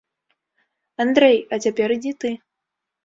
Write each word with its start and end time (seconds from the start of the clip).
Андрэй, 1.05 1.37
а 1.53 1.63
цяпер 1.67 1.87
ідзі 1.97 2.13
ты. 2.25 2.29